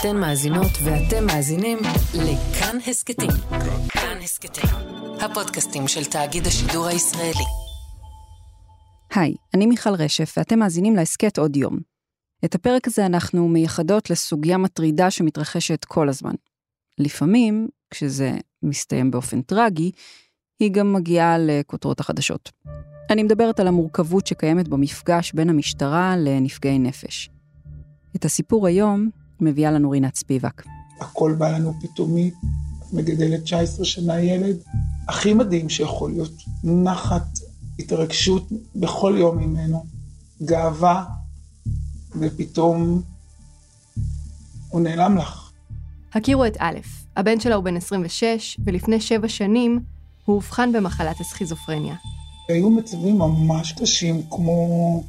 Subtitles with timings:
[0.00, 1.78] אתן מאזינות ואתם מאזינים
[2.14, 3.30] לכאן הסכתים.
[3.88, 4.70] כאן הסכתים,
[5.20, 7.44] הפודקאסטים של תאגיד השידור הישראלי.
[9.14, 11.78] היי, אני מיכל רשף ואתם מאזינים להסכת עוד יום.
[12.44, 16.34] את הפרק הזה אנחנו מייחדות לסוגיה מטרידה שמתרחשת כל הזמן.
[16.98, 18.32] לפעמים, כשזה
[18.62, 19.90] מסתיים באופן טרגי,
[20.60, 22.52] היא גם מגיעה לכותרות החדשות.
[23.10, 27.30] אני מדברת על המורכבות שקיימת במפגש בין המשטרה לנפגעי נפש.
[28.16, 29.10] את הסיפור היום
[29.40, 30.62] מביאה לנו רינת ספיבק.
[31.00, 32.30] הכל בא לנו פתאומי,
[32.92, 34.56] מגדלת 19 שנה ילד,
[35.08, 36.32] הכי מדהים שיכול להיות,
[36.64, 37.38] נחת,
[37.78, 39.84] התרגשות בכל יום ממנו,
[40.42, 41.04] גאווה,
[42.20, 43.02] ופתאום
[44.68, 45.50] הוא נעלם לך.
[46.14, 46.78] הכירו את א',
[47.16, 49.80] הבן שלה הוא בן 26, ולפני שבע שנים
[50.24, 51.94] הוא אובחן במחלת הסכיזופרניה.
[52.48, 55.02] היו מצבים ממש קשים, כמו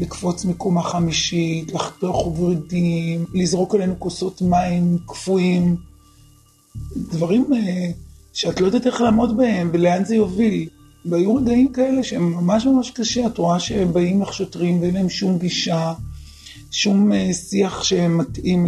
[0.00, 5.76] לקפוץ מקומה חמישית, לחתוך ורידים, לזרוק עלינו כוסות מים קפואים,
[6.96, 7.90] דברים אה,
[8.32, 10.68] שאת לא יודעת איך לעמוד בהם ולאן זה יוביל.
[11.04, 15.08] והיו רגעים כאלה שהם ממש ממש קשה, את רואה שהם באים לך שוטרים ואין להם
[15.08, 15.92] שום גישה,
[16.70, 18.66] שום אה, שיח שמתאים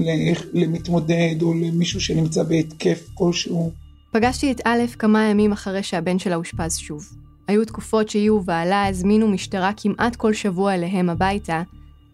[0.53, 3.73] למתמודד או למישהו שנמצא בהתקף כלשהו.
[4.13, 7.13] פגשתי את א' כמה ימים אחרי שהבן שלה אושפז שוב.
[7.51, 11.63] היו תקופות שהיא ובעלה הזמינו משטרה כמעט כל שבוע אליהם הביתה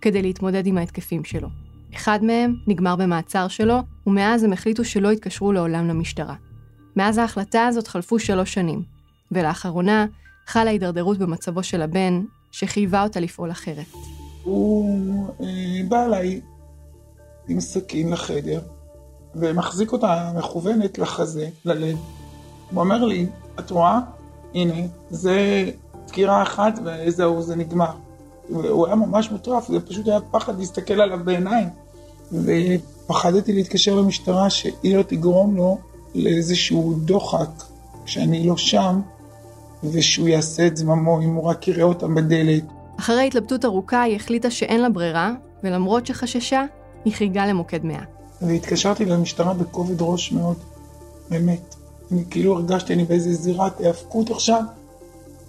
[0.01, 1.49] כדי להתמודד עם ההתקפים שלו.
[1.95, 6.35] אחד מהם נגמר במעצר שלו, ומאז הם החליטו שלא יתקשרו לעולם למשטרה.
[6.97, 8.83] מאז ההחלטה הזאת חלפו שלוש שנים,
[9.33, 10.07] ולאחרונה
[10.47, 13.87] חלה הידרדרות במצבו של הבן, שחייבה אותה לפעול אחרת.
[14.43, 15.47] הוא אה,
[15.89, 16.41] בא אליי
[17.49, 18.61] עם סכין לחדר,
[19.35, 21.99] ומחזיק אותה מכוונת לחזה, ללב.
[22.71, 23.27] הוא אומר לי,
[23.59, 24.01] את רואה?
[24.55, 25.71] הנה, זה
[26.07, 27.91] דקירה אחת וזהו, זה נגמר.
[28.49, 31.69] הוא היה ממש מוטרף, זה פשוט היה פחד להסתכל עליו בעיניים.
[32.33, 35.79] ופחדתי להתקשר למשטרה שהיא לא תגרום לו
[36.15, 37.51] לאיזשהו דוחק
[38.05, 39.01] כשאני לא שם,
[39.85, 42.65] ושהוא יעשה את זממו אם הוא רק יראה אותם בדלת.
[42.99, 45.33] אחרי התלבטות ארוכה היא החליטה שאין לה ברירה,
[45.65, 46.65] ולמרות שחששה,
[47.05, 47.99] היא חייגה למוקד 100.
[48.43, 50.57] והתקשרתי למשטרה בכובד ראש מאוד,
[51.31, 51.76] באמת.
[52.13, 54.63] אני כאילו הרגשתי, אני באיזה זירת היאבקות עכשיו,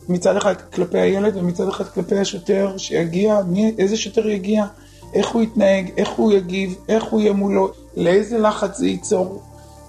[0.09, 4.65] מצד אחד כלפי הילד ומצד אחד כלפי השוטר שיגיע, מי, איזה שוטר יגיע,
[5.13, 9.41] איך הוא יתנהג, איך הוא יגיב, איך הוא יהיה מולו, לאיזה לחץ זה ייצור,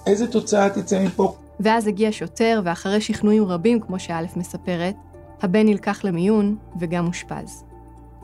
[0.05, 1.35] איזה תוצאה תצא מפה.
[1.59, 4.95] ואז הגיע שוטר, ואחרי שכנועים רבים, כמו שא' מספרת,
[5.41, 7.63] הבן נלקח למיון וגם אושפז.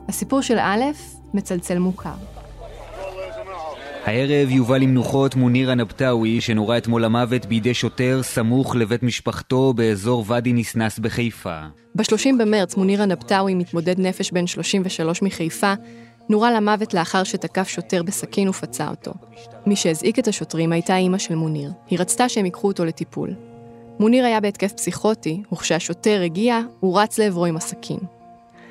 [0.08, 0.82] הסיפור של א'
[1.34, 2.35] מצלצל מוכר.
[4.06, 10.52] הערב יובא למנוחות מוניר הנבטאווי, שנורה אתמול למוות בידי שוטר סמוך לבית משפחתו באזור ואדי
[10.52, 11.60] ניסנס בחיפה.
[11.94, 15.74] ב-30 במרץ מוניר הנבטאווי, מתמודד נפש בן 33 מחיפה,
[16.28, 19.12] נורה למוות לאחר שתקף שוטר בסכין ופצע אותו.
[19.66, 21.70] מי שהזעיק את השוטרים הייתה אימא של מוניר.
[21.90, 23.34] היא רצתה שהם ייקחו אותו לטיפול.
[24.00, 28.00] מוניר היה בהתקף פסיכוטי, וכשהשוטר הגיע, הוא רץ לעברו עם הסכין.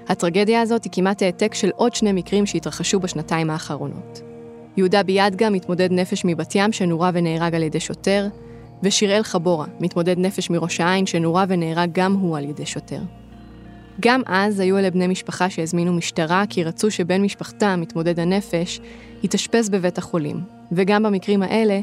[0.07, 4.34] הטרגדיה הזאת היא כמעט העתק של עוד שני מקרים שהתרחשו בשנתיים האחרונות.
[4.78, 8.28] יהודה ביאדגה, מתמודד נפש מבת ים שנורה ונהרג על ידי שוטר,
[8.84, 13.00] ושיראל חבורה, מתמודד נפש מראש העין שנורה ונהרג גם הוא על ידי שוטר.
[14.00, 18.80] גם אז היו אלה בני משפחה שהזמינו משטרה כי רצו שבן משפחתם, מתמודד הנפש,
[19.24, 20.40] יתאשפז בבית החולים,
[20.72, 21.80] וגם במקרים האלה,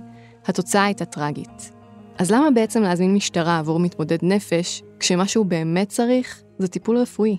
[0.47, 1.72] התוצאה הייתה טרגית.
[2.19, 7.36] אז למה בעצם להזמין משטרה עבור מתמודד נפש, כשמה שהוא באמת צריך זה טיפול רפואי?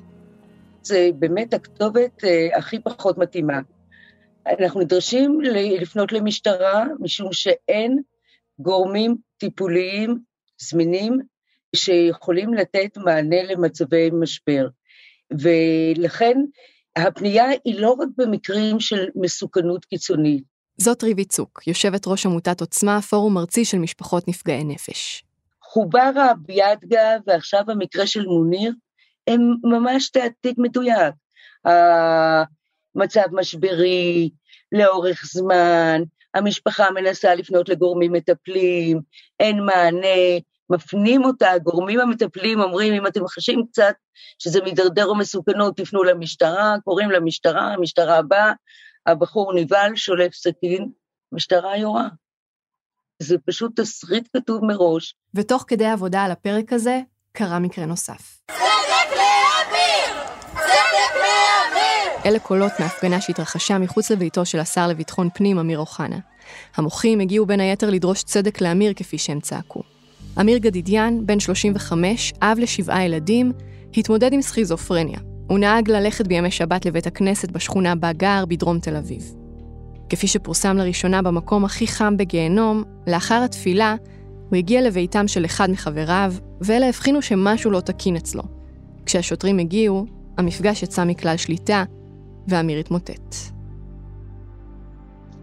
[0.83, 3.59] זה באמת הכתובת אה, הכי פחות מתאימה.
[4.47, 5.41] אנחנו נדרשים
[5.81, 8.01] לפנות למשטרה, משום שאין
[8.59, 10.19] גורמים טיפוליים
[10.57, 11.19] זמינים
[11.75, 14.67] שיכולים לתת מענה למצבי משבר.
[15.31, 16.37] ולכן
[16.95, 20.43] הפנייה היא לא רק במקרים של מסוכנות קיצונית.
[20.77, 25.23] זאת ריבי צוק, יושבת ראש עמותת עוצמה, פורום ארצי של משפחות נפגעי נפש.
[25.61, 28.73] חוברה, ביאדגה ועכשיו המקרה של מוניר,
[29.27, 31.13] הם ממש תעתיק מדויק.
[32.95, 34.29] מצב משברי,
[34.71, 36.01] לאורך זמן,
[36.33, 39.01] המשפחה מנסה לפנות לגורמים מטפלים,
[39.39, 43.93] אין מענה, מפנים אותה, הגורמים המטפלים אומרים, אם אתם חשים קצת
[44.39, 48.53] שזה מידרדר או מסוכנות, תפנו למשטרה, קוראים למשטרה, המשטרה באה,
[49.05, 50.89] הבחור נבהל, שולף סכין,
[51.31, 52.07] משטרה יורה.
[53.19, 55.15] זה פשוט תסריט כתוב מראש.
[55.35, 56.99] ותוך כדי עבודה על הפרק הזה,
[57.31, 58.43] קרה מקרה נוסף.
[62.25, 66.19] אלה קולות מהפגנה שהתרחשה מחוץ לביתו של השר לביטחון פנים, אמיר אוחנה.
[66.75, 69.81] המוחים הגיעו בין היתר לדרוש צדק לאמיר כפי שהם צעקו.
[70.39, 73.51] אמיר גדידיאן, בן 35, אב לשבעה ילדים,
[73.97, 75.19] התמודד עם סכיזופרניה.
[75.47, 79.35] הוא נהג ללכת בימי שבת לבית הכנסת בשכונה בה גר, בדרום תל אביב.
[80.09, 83.95] כפי שפורסם לראשונה במקום הכי חם בגיהנום, לאחר התפילה,
[84.49, 88.43] הוא הגיע לביתם של אחד מחבריו, ואלה הבחינו שמשהו לא תקין אצלו.
[89.05, 90.05] כשהשוטרים הגיעו,
[90.37, 91.83] המפגש יצא מכלל שליטה,
[92.47, 93.35] ואמיר התמוטט.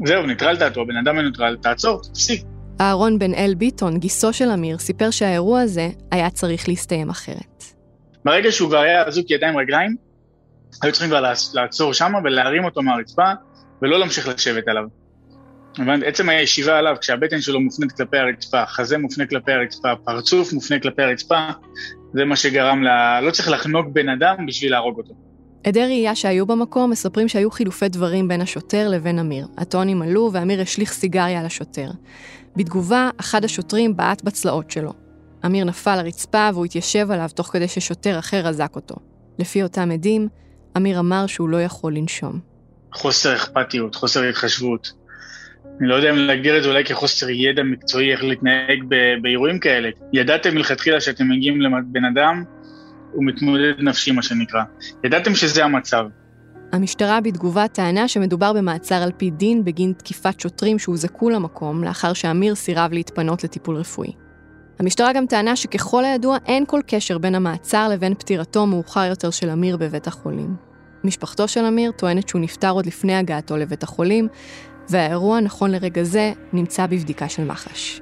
[0.04, 2.42] זהו, ניטרלת אותו, בן אדם מנוטרל, תעצור, תפסיק.
[2.80, 7.64] אהרון בן אל ביטון, גיסו של אמיר, סיפר שהאירוע הזה היה צריך להסתיים אחרת.
[8.24, 9.96] ברגע שהוא כבר היה אזוק ידיים רגליים,
[10.82, 13.32] היו צריכים כבר לעצור שם ולהרים אותו מהרצפה,
[13.82, 14.84] ולא להמשיך לשבת עליו.
[15.78, 16.02] הבנת?
[16.02, 21.02] עצם הישיבה עליו, כשהבטן שלו מופנית כלפי הרצפה, חזה מופנה כלפי הרצפה, פרצוף מופנה כלפי
[21.02, 21.48] הרצפה,
[22.12, 22.88] זה מה שגרם ל...
[23.22, 25.14] לא צריך לחנוק בן אדם בשביל להרוג אותו.
[25.64, 29.46] עדי ראייה שהיו במקום מספרים שהיו חילופי דברים בין השוטר לבין אמיר.
[29.58, 31.90] הטונים עלו ואמיר השליך סיגריה על השוטר.
[32.56, 34.92] בתגובה, אחד השוטרים בעט בצלעות שלו.
[35.46, 38.94] אמיר נפל לרצפה והוא התיישב עליו תוך כדי ששוטר אחר אזק אותו.
[39.38, 40.28] לפי אותם עדים,
[40.76, 42.40] אמיר אמר שהוא לא יכול לנשום.
[42.92, 44.92] חוסר אכפתיות, חוסר התחשבות.
[45.80, 48.84] אני לא יודע אם להגדיר את זה אולי כחוסר ידע מקצועי איך להתנהג
[49.22, 49.88] באירועים כאלה.
[50.12, 52.44] ידעתם מלכתחילה שאתם מגיעים לבן אדם,
[53.12, 54.62] הוא מתמודד נפשי, מה שנקרא.
[55.04, 56.04] ידעתם שזה המצב.
[56.72, 62.54] המשטרה בתגובה טענה שמדובר במעצר על פי דין בגין תקיפת שוטרים שהוזעקו למקום לאחר שאמיר
[62.54, 64.12] סירב להתפנות לטיפול רפואי.
[64.78, 69.50] המשטרה גם טענה שככל הידוע אין כל קשר בין המעצר לבין פטירתו מאוחר יותר של
[69.50, 70.56] אמיר בבית החולים.
[71.04, 74.28] משפחתו של אמיר טוענת שהוא נפטר עוד לפני הגעתו לבית החולים,
[74.88, 78.00] והאירוע, נכון לרגע זה, נמצא בבדיקה של מח"ש.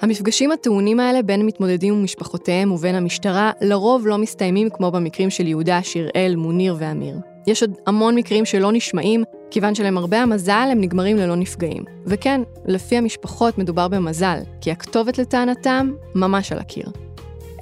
[0.00, 5.82] המפגשים הטעונים האלה בין מתמודדים ומשפחותיהם ובין המשטרה לרוב לא מסתיימים כמו במקרים של יהודה,
[5.82, 7.16] שיראל, מוניר ואמיר.
[7.46, 11.84] יש עוד המון מקרים שלא נשמעים, כיוון שלמרבה המזל הם נגמרים ללא נפגעים.
[12.06, 16.86] וכן, לפי המשפחות מדובר במזל, כי הכתובת לטענתם ממש על הקיר.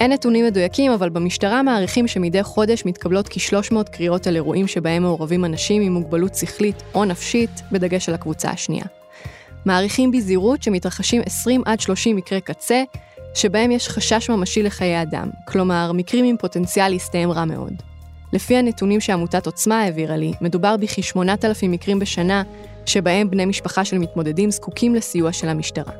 [0.01, 5.45] אין נתונים מדויקים, אבל במשטרה מעריכים שמדי חודש מתקבלות כ-300 קריאות על אירועים שבהם מעורבים
[5.45, 8.85] אנשים עם מוגבלות שכלית או נפשית, בדגש על הקבוצה השנייה.
[9.65, 12.83] מעריכים בזהירות שמתרחשים 20 עד 30 מקרי קצה,
[13.35, 17.73] שבהם יש חשש ממשי לחיי אדם, כלומר, מקרים עם פוטנציאל להסתיים רע מאוד.
[18.33, 22.43] לפי הנתונים שעמותת עוצמה העבירה לי, מדובר בכ-8,000 מקרים בשנה,
[22.87, 25.93] שבהם בני משפחה של מתמודדים זקוקים לסיוע של המשטרה.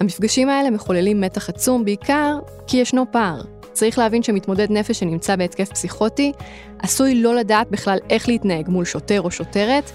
[0.00, 3.42] המפגשים האלה מחוללים מתח עצום בעיקר כי ישנו פער.
[3.72, 6.32] צריך להבין שמתמודד נפש שנמצא בהתקף פסיכוטי,
[6.78, 9.90] עשוי לא לדעת בכלל איך להתנהג מול שוטר או שוטרת,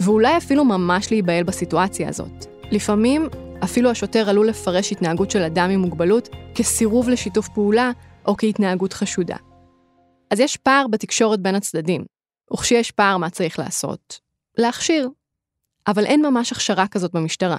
[0.00, 2.46] ואולי אפילו ממש להיבהל בסיטואציה הזאת.
[2.70, 3.28] לפעמים,
[3.64, 7.90] אפילו השוטר עלול לפרש התנהגות של אדם עם מוגבלות כסירוב לשיתוף פעולה
[8.26, 9.36] או כהתנהגות חשודה.
[10.30, 12.04] אז יש פער בתקשורת בין הצדדים,
[12.52, 14.20] וכשיש פער מה צריך לעשות?
[14.58, 15.08] להכשיר.
[15.86, 17.56] אבל אין ממש הכשרה כזאת במשטרה.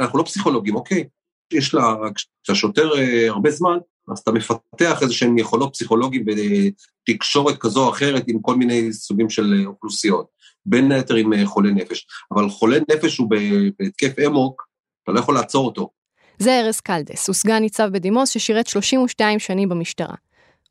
[0.00, 1.04] אנחנו לא פסיכולוגים, אוקיי?
[1.52, 1.94] יש לה,
[2.42, 3.78] כשהשוטר אה, הרבה זמן,
[4.12, 9.30] אז אתה מפתח איזה שהם יכולות פסיכולוגיים בתקשורת כזו או אחרת עם כל מיני סוגים
[9.30, 10.26] של אה, אוכלוסיות.
[10.66, 12.06] בין היתר עם אה, חולה נפש.
[12.34, 13.30] אבל חולה נפש הוא
[13.78, 14.66] בהתקף אמוק,
[15.02, 15.90] אתה לא יכול לעצור אותו.
[16.38, 20.14] זה ארז קלדס, הוא סגן ניצב בדימוס ששירת 32 שנים במשטרה.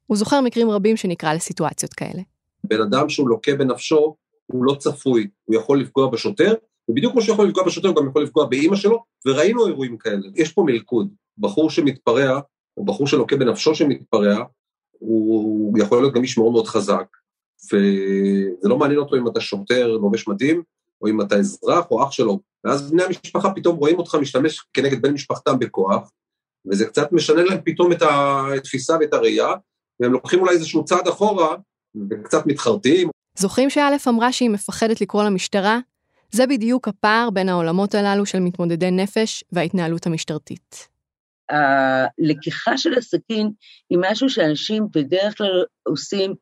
[0.08, 2.22] הוא זוכר מקרים רבים שנקרא לסיטואציות כאלה.
[2.64, 4.16] בן אדם שהוא לוקה בנפשו,
[4.46, 6.54] הוא לא צפוי, הוא יכול לפגוע בשוטר,
[6.90, 10.28] ובדיוק כמו שהוא יכול לפגוע בשוטר, הוא גם יכול לפגוע באימא שלו, וראינו אירועים כאלה.
[10.36, 12.40] יש פה מלכוד, בחור שמתפרע,
[12.78, 14.44] או בחור שלוקה בנפשו שמתפרע,
[14.92, 17.06] הוא יכול להיות גם איש מאוד מאוד חזק,
[17.66, 20.64] וזה לא מעניין אותו אם אתה שוטר לובש מדים,
[21.02, 25.02] או אם אתה אזרח או אח שלו, ואז בני המשפחה פתאום רואים אותך משתמש כנגד
[25.02, 26.12] בן משפחתם בכוח,
[26.72, 29.54] וזה קצת משנה להם פתאום את התפיסה ואת הראייה,
[30.00, 31.56] והם לוקחים אולי איזשהו צעד אחורה,
[32.10, 33.10] וקצת מתחרטים.
[33.38, 35.80] זוכרים שא' אמרה שהיא מפחדת לקרוא למשטרה?
[36.32, 40.88] זה בדיוק הפער בין העולמות הללו של מתמודדי נפש וההתנהלות המשטרתית.
[41.50, 43.52] הלקיחה של הסכין
[43.90, 46.34] היא משהו שאנשים בדרך כלל עושים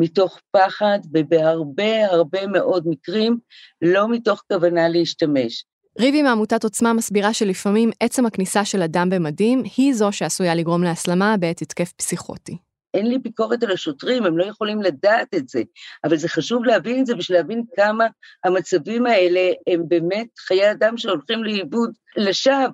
[0.00, 3.38] מתוך פחד, ובהרבה הרבה מאוד מקרים
[3.82, 5.64] לא מתוך כוונה להשתמש.
[5.98, 11.36] ריבי מעמותת עוצמה מסבירה שלפעמים עצם הכניסה של אדם במדים היא זו שעשויה לגרום להסלמה
[11.36, 12.56] בעת התקף פסיכוטי.
[12.94, 15.62] אין לי ביקורת על השוטרים, הם לא יכולים לדעת את זה,
[16.04, 18.06] אבל זה חשוב להבין את זה בשביל להבין כמה
[18.44, 22.68] המצבים האלה הם באמת חיי אדם שהולכים לאיבוד לשווא.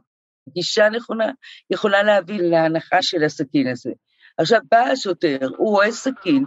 [0.54, 1.30] גישה נכונה
[1.70, 3.90] יכולה להביא להנחה של הסכין הזה.
[4.38, 6.44] עכשיו בא השוטר, הוא רואה סכין,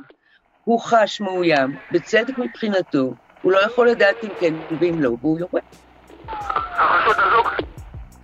[0.64, 5.62] הוא חש מאוים, בצדק מבחינתו, הוא לא יכול לדעת אם כן ואם לא, והוא יורה.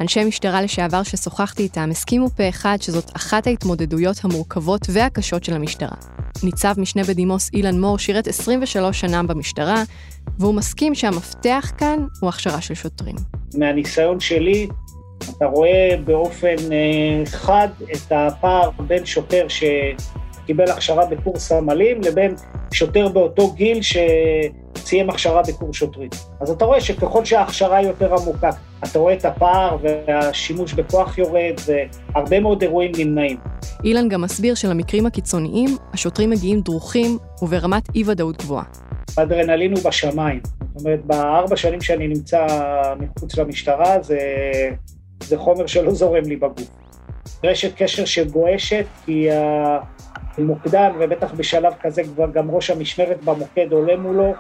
[0.01, 5.96] אנשי משטרה לשעבר ששוחחתי איתם הסכימו פה אחד שזאת אחת ההתמודדויות המורכבות והקשות של המשטרה.
[6.44, 9.84] ניצב משנה בדימוס אילן מור שירת 23 שנה במשטרה,
[10.39, 13.15] והוא מסכים שהמפתח כאן הוא הכשרה של שוטרים.
[13.58, 14.68] מהניסיון שלי,
[15.38, 19.63] אתה רואה באופן אה, חד את הפער בין שוטר ש...
[20.46, 22.36] קיבל הכשרה בקורס סמלים, לבין
[22.74, 26.10] שוטר באותו גיל שסיים הכשרה בקורס שוטרים.
[26.42, 28.50] אז אתה רואה שככל שההכשרה יותר עמוקה,
[28.84, 33.38] אתה רואה את הפער והשימוש בכוח יורד, והרבה מאוד אירועים נמנעים.
[33.84, 38.64] אילן גם מסביר שלמקרים הקיצוניים, השוטרים מגיעים דרוכים וברמת אי-ודאות גבוהה.
[39.18, 40.40] האדרנלין הוא בשמיים.
[40.75, 42.48] זאת אומרת, בארבע שנים שאני נמצא
[43.00, 44.20] מחוץ למשטרה, זה,
[45.24, 46.70] זה חומר שלא זורם לי בגוף.
[47.44, 49.28] רשת קשר שגועשת, כי
[50.38, 54.34] המוקדן, ובטח בשלב כזה כבר גם ראש המשמרת במוקד עולה מולו,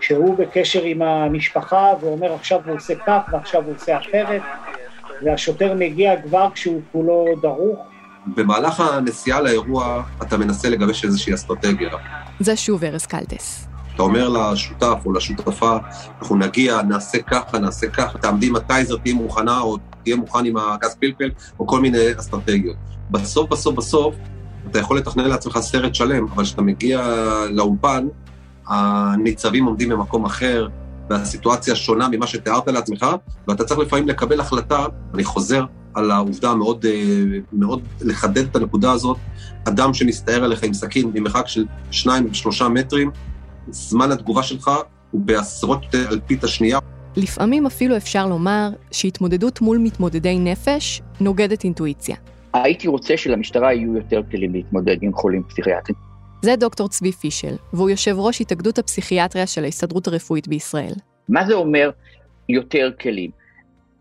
[0.00, 4.42] שהוא בקשר עם המשפחה ואומר עכשיו הוא עושה כך ועכשיו הוא עושה אחרת,
[5.22, 7.78] והשוטר מגיע כבר כשהוא כולו דרוך.
[8.26, 11.90] במהלך הנסיעה לאירוע אתה מנסה לגבש איזושהי אסטרטגיה.
[12.40, 13.66] זה שוב ארז קלטס.
[13.94, 15.76] אתה אומר לשותף או לשותפה,
[16.20, 20.56] אנחנו נגיע, נעשה ככה, נעשה ככה, תעמדי עם הטייזר, תהיה מוכנה, או תהיה מוכן עם
[20.56, 21.30] הגז פלפל,
[21.60, 22.76] או כל מיני אסטרטגיות.
[23.10, 24.14] בסוף, בסוף, בסוף,
[24.70, 27.00] אתה יכול לתכנן לעצמך סרט שלם, אבל כשאתה מגיע
[27.50, 28.06] לאולפן,
[28.66, 30.68] הניצבים עומדים במקום אחר,
[31.10, 33.06] והסיטואציה שונה ממה שתיארת לעצמך,
[33.48, 35.64] ואתה צריך לפעמים לקבל החלטה, אני חוזר
[35.94, 39.16] על העובדה מאוד, אה, מאוד לחדד את הנקודה הזאת,
[39.64, 43.10] אדם שמסתער עליך עם סכין ממרחק של שניים, שלושה מטרים,
[43.70, 44.70] זמן התגובה שלך
[45.10, 46.78] הוא בעשרות אלפית השנייה.
[47.16, 52.16] לפעמים אפילו אפשר לומר שהתמודדות מול מתמודדי נפש נוגדת אינטואיציה.
[52.54, 56.00] הייתי רוצה שלמשטרה יהיו יותר כלים להתמודד עם חולים פסיכיאטריים.
[56.42, 60.92] זה דוקטור צבי פישל, והוא יושב ראש התאגדות הפסיכיאטריה של ההסתדרות הרפואית בישראל.
[61.28, 61.90] מה זה אומר
[62.48, 63.30] יותר כלים?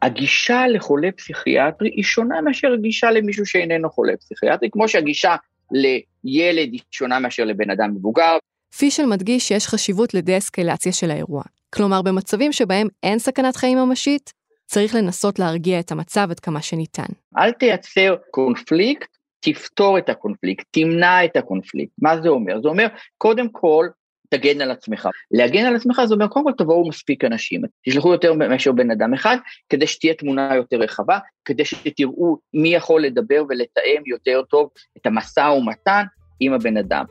[0.02, 5.36] הגישה לחולה פסיכיאטרי היא שונה מאשר הגישה למישהו שאיננו חולה פסיכיאטרי, כמו שהגישה
[5.72, 8.38] לילד היא שונה מאשר לבן אדם מבוגר.
[8.78, 11.44] פישל מדגיש שיש חשיבות לדה-אסקלציה של האירוע.
[11.74, 14.34] כלומר, במצבים שבהם אין סכנת חיים ממשית,
[14.70, 17.14] צריך לנסות להרגיע את המצב עד כמה שניתן.
[17.38, 21.94] אל תייצר קונפליקט, תפתור את הקונפליקט, תמנע את הקונפליקט.
[22.02, 22.62] מה זה אומר?
[22.62, 23.88] זה אומר, קודם כל,
[24.30, 25.10] תגן על עצמך.
[25.32, 29.14] להגן על עצמך זה אומר, קודם כל תבואו מספיק אנשים, תשלחו יותר מאשר בן אדם
[29.14, 29.38] אחד,
[29.70, 35.40] כדי שתהיה תמונה יותר רחבה, כדי שתראו מי יכול לדבר ולתאם יותר טוב את המשא
[35.58, 36.04] ומתן
[36.40, 37.06] עם הבן אדם.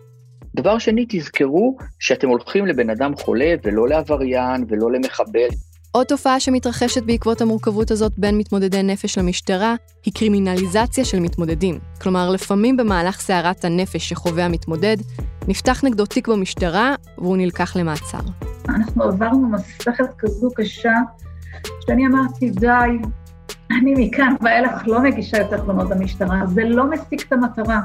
[0.56, 5.48] דבר שני, תזכרו שאתם הולכים לבן אדם חולה ולא לעבריין ולא למחבל.
[5.92, 11.78] עוד תופעה שמתרחשת בעקבות המורכבות הזאת בין מתמודדי נפש למשטרה, היא קרימינליזציה של מתמודדים.
[12.00, 14.96] כלומר, לפעמים במהלך סערת הנפש שחווה המתמודד,
[15.48, 18.18] נפתח נגדו תיק במשטרה והוא נלקח למעצר.
[18.68, 20.92] אנחנו עברנו מסכת כזו קשה,
[21.86, 22.68] שאני אמרתי, די,
[23.70, 27.80] אני מכאן ואילך לא מגישה יותר תלונות במשטרה, זה לא משיג את המטרה.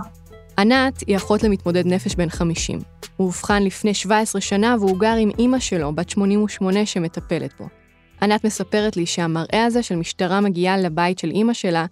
[0.57, 2.79] ענת היא אחות למתמודד נפש בן 50.
[3.17, 7.82] הוא אובחן לפני 17 שנה והוא גר עם אימא שלו, בת 88, שמטפלת בו.
[8.23, 11.85] ענת מספרת לי שהמראה הזה של משטרה מגיעה לבית של אימא שלה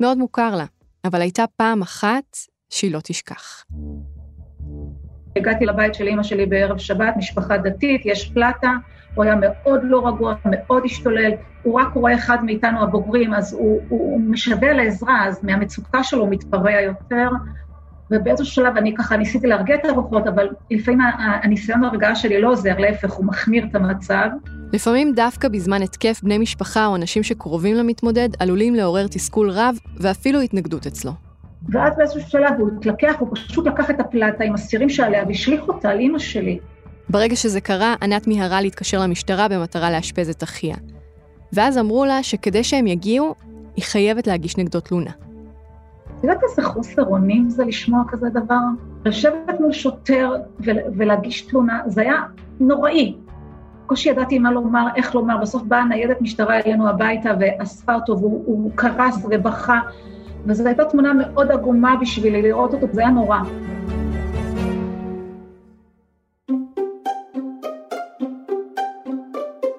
[0.00, 0.64] מאוד מוכר לה,
[1.04, 2.36] אבל הייתה פעם אחת
[2.70, 3.64] שהיא לא תשכח.
[5.36, 8.72] הגעתי לבית של אימא שלי בערב שבת, משפחה דתית, יש פלטה,
[9.14, 13.80] הוא היה מאוד לא רגוע, מאוד השתולל, הוא רק רואה אחד מאיתנו הבוגרים, אז הוא,
[13.88, 17.28] הוא, הוא משווה לעזרה, אז מהמצוקה שלו הוא מתפרע יותר,
[18.10, 21.00] ובאיזשהו שלב אני ככה ניסיתי להרגיע את הרוחות, אבל לפעמים
[21.42, 24.28] הניסיון הרגעה שלי לא עוזר, להפך, הוא מחמיר את המצב.
[24.72, 30.40] לפעמים דווקא בזמן התקף בני משפחה או אנשים שקרובים למתמודד עלולים לעורר תסכול רב ואפילו
[30.40, 31.12] התנגדות אצלו.
[31.68, 35.90] ואז באיזשהו שלב הוא התלקח, הוא פשוט לקח את הפלטה עם הסירים שעליה והשליך אותה
[35.90, 36.58] על אימא שלי.
[37.08, 40.76] ברגע שזה קרה, ענת מיהרה להתקשר למשטרה במטרה לאשפז את אחיה.
[41.52, 43.34] ואז אמרו לה שכדי שהם יגיעו,
[43.76, 45.10] היא חייבת להגיש נגדו תלונה.
[46.18, 48.60] את יודעת איזה חוסר אונים זה לשמוע כזה דבר?
[49.04, 50.30] לשבת מול שוטר
[50.96, 52.22] ולהגיש תלונה, זה היה
[52.60, 53.14] נוראי.
[53.86, 58.70] בקושי ידעתי מה לומר, איך לומר, בסוף באה ניידת משטרה אלינו הביתה ואספה אותו והוא
[58.74, 59.80] קרס ובכה,
[60.46, 63.38] וזו הייתה תמונה מאוד עגומה בשבילי לראות אותו, זה היה נורא.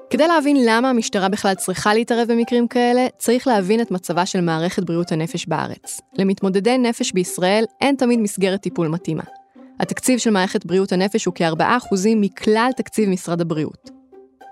[0.09, 4.83] כדי להבין למה המשטרה בכלל צריכה להתערב במקרים כאלה, צריך להבין את מצבה של מערכת
[4.83, 6.01] בריאות הנפש בארץ.
[6.17, 9.23] למתמודדי נפש בישראל אין תמיד מסגרת טיפול מתאימה.
[9.79, 13.96] התקציב של מערכת בריאות הנפש הוא כ-4% מכלל תקציב משרד הבריאות.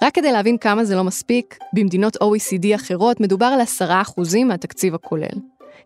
[0.03, 5.37] רק כדי להבין כמה זה לא מספיק, במדינות OECD אחרות מדובר על 10% מהתקציב הכולל.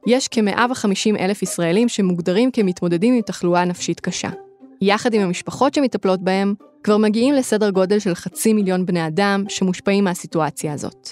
[0.07, 4.29] יש כ-150 אלף ישראלים שמוגדרים כמתמודדים עם תחלואה נפשית קשה.
[4.81, 10.03] יחד עם המשפחות שמטפלות בהם, כבר מגיעים לסדר גודל של חצי מיליון בני אדם שמושפעים
[10.03, 11.09] מהסיטואציה הזאת.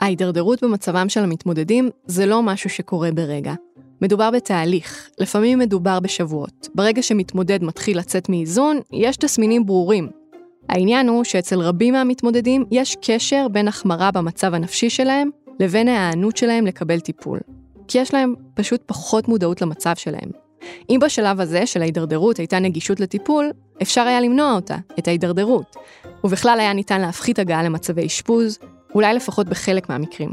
[0.00, 3.54] ההידרדרות במצבם של המתמודדים זה לא משהו שקורה ברגע.
[4.02, 6.68] מדובר בתהליך, לפעמים מדובר בשבועות.
[6.74, 10.19] ברגע שמתמודד מתחיל לצאת מאיזון, יש תסמינים ברורים.
[10.68, 16.66] העניין הוא שאצל רבים מהמתמודדים יש קשר בין החמרה במצב הנפשי שלהם לבין ההיענות שלהם
[16.66, 17.40] לקבל טיפול.
[17.88, 20.30] כי יש להם פשוט פחות מודעות למצב שלהם.
[20.90, 23.50] אם בשלב הזה של ההידרדרות הייתה נגישות לטיפול,
[23.82, 25.76] אפשר היה למנוע אותה, את ההידרדרות,
[26.24, 28.58] ובכלל היה ניתן להפחית הגעה למצבי אשפוז,
[28.94, 30.30] אולי לפחות בחלק מהמקרים.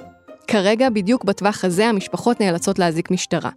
[0.48, 3.50] כרגע, בדיוק בטווח הזה, המשפחות נאלצות להזיק משטרה,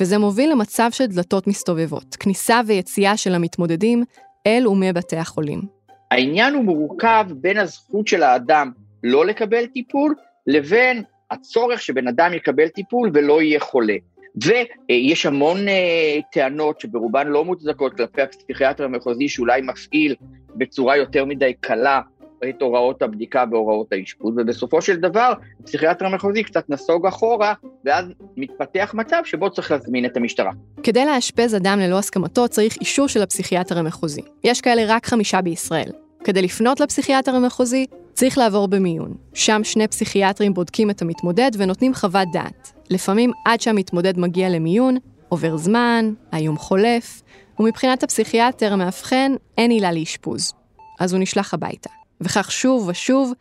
[0.00, 4.04] וזה מוביל למצב של דלתות מסתובבות, כניסה ויציאה של המתמודדים
[4.46, 5.75] אל ומבתי החולים.
[6.10, 8.70] העניין הוא מורכב בין הזכות של האדם
[9.02, 10.14] לא לקבל טיפול,
[10.46, 13.96] לבין הצורך שבן אדם יקבל טיפול ולא יהיה חולה.
[14.44, 20.14] ויש המון uh, טענות שברובן לא מוצדקות כלפי הפסיכיאטר המחוזי שאולי מפעיל
[20.56, 22.00] בצורה יותר מדי קלה
[22.48, 28.04] את הוראות הבדיקה והוראות האשפוז, ובסופו של דבר הפסיכיאטר המחוזי קצת נסוג אחורה, ואז
[28.36, 30.52] מתפתח מצב שבו צריך להזמין את המשטרה.
[30.82, 34.22] כדי לאשפז אדם ללא הסכמתו צריך אישור של הפסיכיאטר המחוזי.
[34.44, 35.90] יש כאלה רק חמישה בישראל.
[36.24, 39.14] כדי לפנות לפסיכיאטר המחוזי, צריך לעבור במיון.
[39.34, 42.72] שם שני פסיכיאטרים בודקים את המתמודד ונותנים חוות דעת.
[42.90, 44.96] לפעמים עד שהמתמודד מגיע למיון,
[45.28, 47.22] עובר זמן, האיום חולף,
[47.58, 50.52] ומבחינת הפסיכיאטר המאבחן אין עילה לאשפוז.
[51.00, 51.95] אז הוא נשלח הביתה.
[52.20, 53.32] וכך שוב ושוב,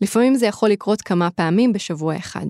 [0.00, 2.46] לפעמים זה יכול לקרות כמה פעמים בשבוע אחד.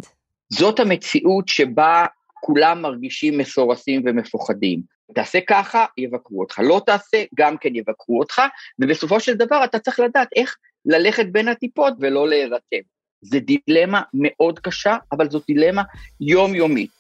[0.51, 2.07] זאת המציאות שבה
[2.41, 4.81] כולם מרגישים מסורסים ומפוחדים.
[5.15, 6.59] תעשה ככה, יבקרו אותך.
[6.59, 8.43] לא תעשה, גם כן יבקרו אותך,
[8.79, 10.57] ובסופו של דבר אתה צריך לדעת איך
[10.87, 12.81] ללכת בין הטיפות ולא להירתם.
[13.23, 15.83] זה דילמה מאוד קשה, אבל זאת דילמה
[16.21, 16.91] יומיומית.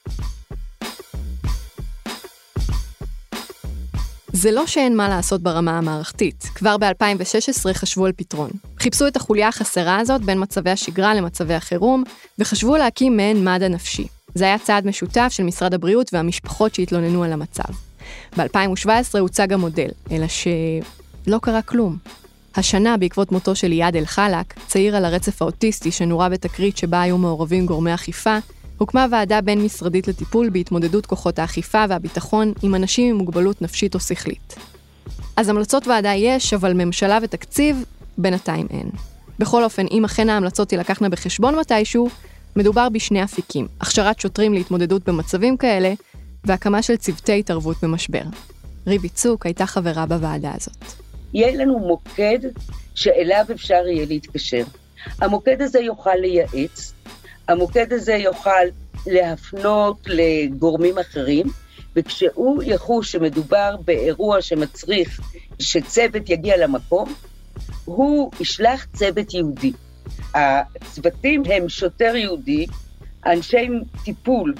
[4.40, 6.42] זה לא שאין מה לעשות ברמה המערכתית.
[6.54, 8.50] כבר ב-2016 חשבו על פתרון.
[8.78, 12.04] חיפשו את החוליה החסרה הזאת בין מצבי השגרה למצבי החירום,
[12.38, 14.06] וחשבו להקים מעין מד"א נפשי.
[14.34, 17.72] זה היה צעד משותף של משרד הבריאות והמשפחות שהתלוננו על המצב.
[18.36, 21.96] ב-2017 הוצג המודל, אלא שלא קרה כלום.
[22.56, 27.66] השנה, בעקבות מותו של איאד אל-חלאק, צעיר על הרצף האוטיסטי שנורה בתקרית שבה היו מעורבים
[27.66, 28.38] גורמי אכיפה,
[28.78, 34.54] הוקמה ועדה בין-משרדית לטיפול בהתמודדות כוחות האכיפה והביטחון עם אנשים עם מוגבלות נפשית או שכלית.
[35.36, 37.84] אז המלצות ועדה יש, אבל ממשלה ותקציב,
[38.18, 38.90] בינתיים אין.
[39.38, 42.08] בכל אופן, אם אכן ההמלצות תילקחנה בחשבון מתישהו,
[42.56, 45.92] מדובר בשני אפיקים, הכשרת שוטרים להתמודדות במצבים כאלה,
[46.44, 48.22] והקמה של צוותי התערבות במשבר.
[48.86, 50.84] ריבי צוק הייתה חברה בוועדה הזאת.
[51.34, 52.38] יהיה לנו מוקד
[52.94, 54.64] שאליו אפשר יהיה להתקשר.
[55.20, 56.92] המוקד הזה יוכל לייעץ,
[57.48, 58.64] המוקד הזה יוכל
[59.06, 61.46] להפנות לגורמים אחרים,
[61.96, 65.20] וכשהוא יחוש שמדובר באירוע שמצריך
[65.58, 67.14] שצוות יגיע למקום,
[67.84, 69.72] הוא ישלח צוות יהודי.
[70.34, 72.66] הצוותים הם שוטר יהודי,
[73.26, 73.68] אנשי
[74.04, 74.54] טיפול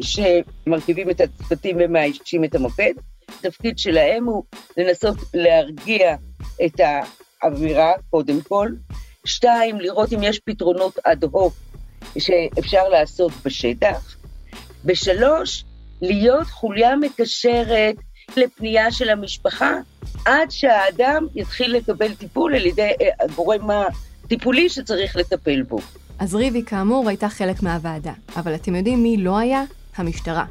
[0.00, 2.92] שמרכיבים את הצוותים ומאיישים את המוקד.
[3.28, 4.44] התפקיד שלהם הוא
[4.76, 6.16] לנסות להרגיע
[6.64, 6.80] את
[7.42, 8.68] האווירה, קודם כל.
[9.24, 11.54] שתיים, לראות אם יש פתרונות אד הוק
[12.18, 14.16] שאפשר לעשות בשטח.
[14.84, 15.64] ושלוש,
[16.02, 17.96] להיות חוליה מקשרת
[18.36, 19.72] לפנייה של המשפחה
[20.24, 23.68] עד שהאדם יתחיל לקבל טיפול על ידי הגורם
[24.24, 25.78] הטיפולי שצריך לטפל בו.
[26.18, 29.62] אז ריבי, כאמור, הייתה חלק מהוועדה, אבל אתם יודעים מי לא היה?
[29.96, 30.44] המשטרה.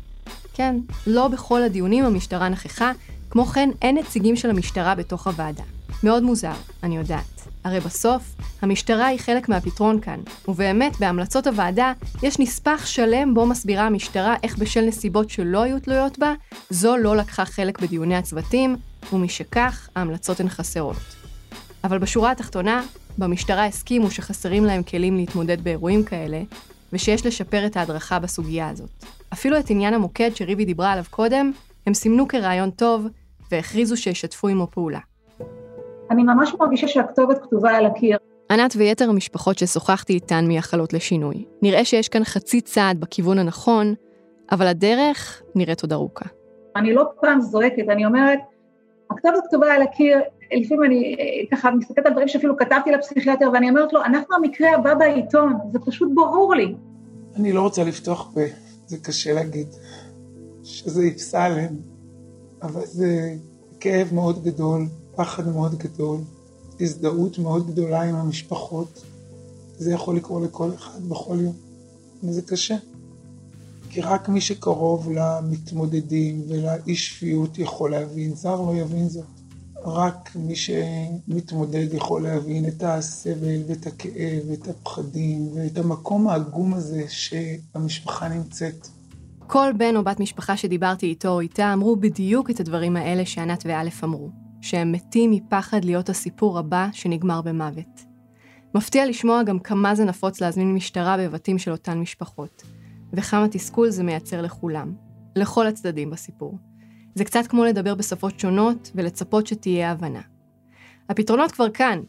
[0.53, 0.75] כן,
[1.07, 2.91] לא בכל הדיונים המשטרה נכחה,
[3.29, 5.63] כמו כן אין נציגים של המשטרה בתוך הוועדה.
[6.03, 7.47] מאוד מוזר, אני יודעת.
[7.63, 13.87] הרי בסוף, המשטרה היא חלק מהפתרון כאן, ובאמת, בהמלצות הוועדה, יש נספח שלם בו מסבירה
[13.87, 16.33] המשטרה איך בשל נסיבות שלא היו תלויות בה,
[16.69, 18.75] זו לא לקחה חלק בדיוני הצוותים,
[19.13, 20.95] ומשכך, ההמלצות הן חסרות.
[21.83, 22.83] אבל בשורה התחתונה,
[23.17, 26.41] במשטרה הסכימו שחסרים להם כלים להתמודד באירועים כאלה,
[26.93, 29.05] ושיש לשפר את ההדרכה בסוגיה הזאת.
[29.33, 31.51] אפילו את עניין המוקד שריבי דיברה עליו קודם,
[31.87, 33.07] הם סימנו כרעיון טוב,
[33.51, 34.99] והכריזו שישתפו עמו פעולה.
[36.13, 38.17] אני ממש מרגישה שהכתובת כתובה על הקיר.
[38.51, 41.45] ענת ויתר המשפחות ששוחחתי איתן מייחלות לשינוי.
[41.61, 43.93] נראה שיש כאן חצי צעד בכיוון הנכון,
[44.51, 46.25] אבל הדרך נראית עוד ארוכה.
[46.75, 48.39] אני לא פעם זועקת, אני אומרת,
[49.11, 50.17] הכתובת כתובה על הקיר,
[50.53, 54.75] לפעמים אני אה, ככה מסתכלת על דברים שאפילו כתבתי לפסיכיאטר, ואני אומרת לו, אנחנו המקרה
[54.75, 56.75] הבא בעיתון, זה פשוט ברור לי.
[57.35, 58.41] אני לא רוצה לפתוח פה,
[58.85, 59.67] זה קשה להגיד,
[60.63, 61.75] שזה יפסע עליהם,
[62.61, 63.33] אבל זה
[63.79, 66.19] כאב מאוד גדול, פחד מאוד גדול,
[66.79, 69.03] הזדהות מאוד גדולה עם המשפחות.
[69.77, 71.53] זה יכול לקרות לכל אחד בכל יום,
[72.23, 72.75] וזה קשה.
[73.89, 79.25] כי רק מי שקרוב למתמודדים ולאי שפיות יכול להבין, זר לא יבין זאת.
[79.85, 87.03] רק מי שמתמודד יכול להבין את הסבל ואת הכאב ואת הפחדים ואת המקום העגום הזה
[87.07, 88.87] שהמשפחה נמצאת.
[89.47, 93.63] כל בן או בת משפחה שדיברתי איתו או איתה אמרו בדיוק את הדברים האלה שענת
[93.65, 94.29] ואלף אמרו,
[94.63, 98.05] שהם מתים מפחד להיות הסיפור הבא שנגמר במוות.
[98.75, 102.63] מפתיע לשמוע גם כמה זה נפוץ להזמין משטרה בבתים של אותן משפחות,
[103.13, 104.93] וכמה תסכול זה מייצר לכולם,
[105.35, 106.57] לכל הצדדים בסיפור.
[107.15, 110.21] זה קצת כמו לדבר בשפות שונות ולצפות שתהיה הבנה.
[111.09, 112.01] הפתרונות כבר כאן,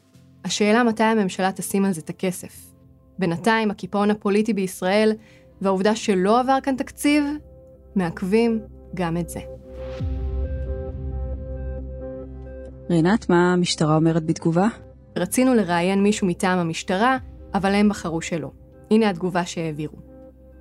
[0.45, 2.75] השאלה מתי הממשלה תשים על זה את הכסף.
[3.19, 5.13] בינתיים, הקיפאון הפוליטי בישראל
[5.61, 7.25] והעובדה שלא עבר כאן תקציב,
[7.97, 8.61] מעכבים
[8.95, 9.64] גם את זה.
[12.91, 14.69] רינת, מה המשטרה אומרת בתגובה?
[15.17, 17.19] רצינו לראיין מישהו מטעם המשטרה,
[17.55, 18.51] אבל הם בחרו שלא.
[18.91, 19.97] הנה התגובה שהעבירו.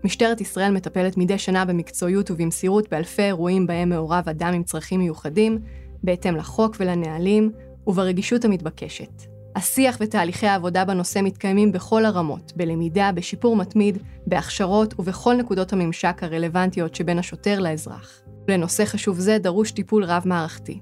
[0.04, 5.60] משטרת ישראל מטפלת מדי שנה במקצועיות ובמסירות באלפי אירועים בהם מעורב אדם עם צרכים מיוחדים,
[6.04, 7.52] בהתאם לחוק ולנהלים,
[7.88, 9.24] וברגישות המתבקשת.
[9.56, 16.96] השיח ותהליכי העבודה בנושא מתקיימים בכל הרמות, בלמידה, בשיפור מתמיד, בהכשרות ובכל נקודות הממשק הרלוונטיות
[16.96, 18.22] שבין השוטר לאזרח.
[18.48, 20.80] לנושא חשוב זה דרוש טיפול רב-מערכתי.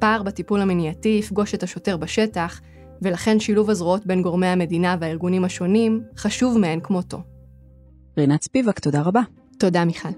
[0.00, 2.60] פער בטיפול המניעתי יפגוש את השוטר בשטח,
[3.02, 7.22] ולכן שילוב הזרועות בין גורמי המדינה והארגונים השונים חשוב מאין כמותו.
[8.18, 9.20] רינת ספיבק, תודה רבה.
[9.58, 10.08] תודה, מיכל.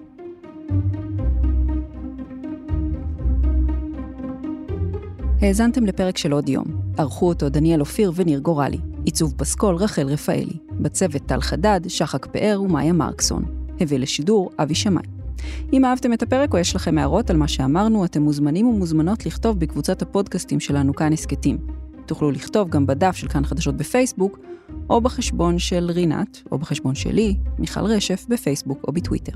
[5.41, 6.65] האזנתם לפרק של עוד יום.
[6.99, 8.79] ערכו אותו דניאל אופיר וניר גורלי.
[9.05, 10.59] עיצוב פסקול רחל רפאלי.
[10.81, 13.45] בצוות טל חדד, שחק פאר ומאיה מרקסון.
[13.81, 15.22] הביא לשידור אבי שמאי.
[15.73, 19.59] אם אהבתם את הפרק או יש לכם הערות על מה שאמרנו, אתם מוזמנים ומוזמנות לכתוב
[19.59, 21.59] בקבוצת הפודקאסטים שלנו כאן הסכתים.
[22.07, 24.39] תוכלו לכתוב גם בדף של כאן חדשות בפייסבוק,
[24.91, 29.33] או בחשבון של רינת, או בחשבון שלי, מיכל רשף, בפייסבוק או בטוויטר.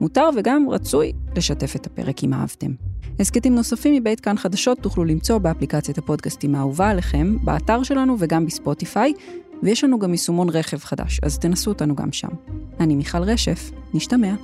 [0.00, 2.72] מותר וגם רצוי לשתף את הפרק אם אהבתם.
[3.20, 9.12] הסכתים נוספים מבית כאן חדשות תוכלו למצוא באפליקציית הפודקאסטים האהובה עליכם, באתר שלנו וגם בספוטיפיי,
[9.64, 12.28] ויש לנו גם יישומון רכב חדש, אז תנסו אותנו גם שם.
[12.80, 14.34] אני מיכל רשף, נשתמע.